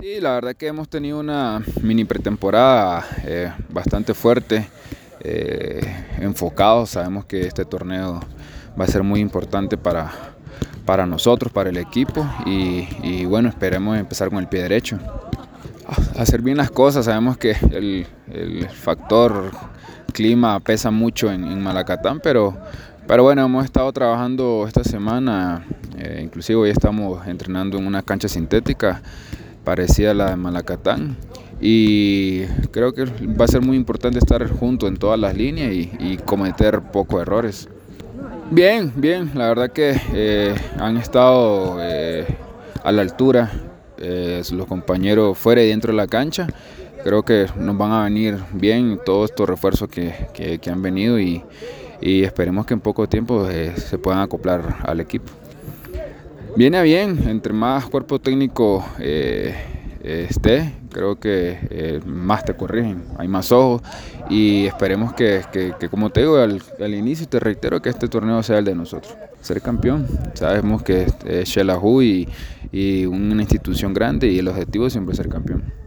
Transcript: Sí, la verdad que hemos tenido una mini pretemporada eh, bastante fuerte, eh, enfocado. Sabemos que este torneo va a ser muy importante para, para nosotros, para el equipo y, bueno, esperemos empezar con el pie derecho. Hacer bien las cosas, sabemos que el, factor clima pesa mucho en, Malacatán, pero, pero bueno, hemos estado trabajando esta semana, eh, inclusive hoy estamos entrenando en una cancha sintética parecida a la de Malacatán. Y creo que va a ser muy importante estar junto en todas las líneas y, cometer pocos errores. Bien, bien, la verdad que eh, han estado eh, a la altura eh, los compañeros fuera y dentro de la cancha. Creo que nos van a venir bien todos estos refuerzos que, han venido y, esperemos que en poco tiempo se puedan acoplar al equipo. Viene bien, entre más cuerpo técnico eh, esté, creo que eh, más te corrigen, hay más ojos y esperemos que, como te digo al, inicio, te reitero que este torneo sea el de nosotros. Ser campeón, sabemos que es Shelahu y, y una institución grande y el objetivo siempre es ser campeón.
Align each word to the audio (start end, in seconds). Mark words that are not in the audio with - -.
Sí, 0.00 0.20
la 0.20 0.32
verdad 0.32 0.56
que 0.56 0.66
hemos 0.66 0.88
tenido 0.88 1.20
una 1.20 1.62
mini 1.80 2.04
pretemporada 2.04 3.06
eh, 3.24 3.52
bastante 3.70 4.12
fuerte, 4.12 4.68
eh, 5.20 5.80
enfocado. 6.18 6.84
Sabemos 6.84 7.24
que 7.26 7.46
este 7.46 7.64
torneo 7.64 8.20
va 8.78 8.84
a 8.84 8.88
ser 8.88 9.04
muy 9.04 9.20
importante 9.20 9.78
para, 9.78 10.10
para 10.84 11.06
nosotros, 11.06 11.52
para 11.52 11.70
el 11.70 11.76
equipo 11.76 12.26
y, 12.44 13.24
bueno, 13.24 13.48
esperemos 13.48 13.96
empezar 13.96 14.30
con 14.30 14.40
el 14.40 14.48
pie 14.48 14.62
derecho. 14.62 14.98
Hacer 16.18 16.42
bien 16.42 16.56
las 16.56 16.72
cosas, 16.72 17.04
sabemos 17.04 17.38
que 17.38 17.52
el, 17.70 18.06
factor 18.74 19.52
clima 20.12 20.58
pesa 20.58 20.90
mucho 20.90 21.30
en, 21.30 21.62
Malacatán, 21.62 22.18
pero, 22.20 22.58
pero 23.06 23.22
bueno, 23.22 23.44
hemos 23.44 23.64
estado 23.64 23.92
trabajando 23.92 24.64
esta 24.66 24.82
semana, 24.82 25.64
eh, 25.96 26.20
inclusive 26.22 26.58
hoy 26.58 26.70
estamos 26.70 27.24
entrenando 27.28 27.78
en 27.78 27.86
una 27.86 28.02
cancha 28.02 28.28
sintética 28.28 29.00
parecida 29.64 30.12
a 30.12 30.14
la 30.14 30.30
de 30.30 30.36
Malacatán. 30.36 31.16
Y 31.60 32.44
creo 32.72 32.92
que 32.92 33.04
va 33.04 33.46
a 33.46 33.48
ser 33.48 33.62
muy 33.62 33.76
importante 33.76 34.18
estar 34.18 34.46
junto 34.50 34.86
en 34.86 34.96
todas 34.96 35.18
las 35.18 35.34
líneas 35.34 35.72
y, 35.72 36.18
cometer 36.24 36.80
pocos 36.92 37.22
errores. 37.22 37.68
Bien, 38.50 38.92
bien, 38.94 39.30
la 39.34 39.48
verdad 39.48 39.70
que 39.70 39.98
eh, 40.12 40.54
han 40.78 40.96
estado 40.96 41.78
eh, 41.80 42.26
a 42.82 42.92
la 42.92 43.02
altura 43.02 43.50
eh, 43.96 44.42
los 44.52 44.66
compañeros 44.66 45.38
fuera 45.38 45.62
y 45.62 45.68
dentro 45.68 45.92
de 45.92 45.96
la 45.96 46.06
cancha. 46.06 46.46
Creo 47.02 47.22
que 47.22 47.46
nos 47.58 47.76
van 47.76 47.92
a 47.92 48.04
venir 48.04 48.38
bien 48.52 49.00
todos 49.04 49.30
estos 49.30 49.48
refuerzos 49.48 49.88
que, 49.88 50.60
han 50.70 50.82
venido 50.82 51.18
y, 51.18 51.42
esperemos 52.00 52.66
que 52.66 52.74
en 52.74 52.80
poco 52.80 53.08
tiempo 53.08 53.48
se 53.76 53.98
puedan 53.98 54.20
acoplar 54.20 54.76
al 54.82 55.00
equipo. 55.00 55.32
Viene 56.56 56.80
bien, 56.84 57.18
entre 57.26 57.52
más 57.52 57.86
cuerpo 57.86 58.20
técnico 58.20 58.84
eh, 59.00 59.56
esté, 60.04 60.72
creo 60.88 61.18
que 61.18 61.58
eh, 61.68 62.00
más 62.06 62.44
te 62.44 62.54
corrigen, 62.54 63.02
hay 63.18 63.26
más 63.26 63.50
ojos 63.50 63.82
y 64.30 64.66
esperemos 64.66 65.14
que, 65.14 65.42
como 65.90 66.10
te 66.10 66.20
digo 66.20 66.36
al, 66.36 66.94
inicio, 66.94 67.26
te 67.26 67.40
reitero 67.40 67.82
que 67.82 67.88
este 67.88 68.06
torneo 68.06 68.40
sea 68.44 68.58
el 68.58 68.64
de 68.66 68.76
nosotros. 68.76 69.16
Ser 69.40 69.62
campeón, 69.62 70.06
sabemos 70.34 70.84
que 70.84 71.06
es 71.26 71.48
Shelahu 71.48 72.02
y, 72.02 72.28
y 72.70 73.04
una 73.04 73.42
institución 73.42 73.92
grande 73.92 74.28
y 74.28 74.38
el 74.38 74.46
objetivo 74.46 74.88
siempre 74.88 75.12
es 75.12 75.16
ser 75.16 75.28
campeón. 75.28 75.83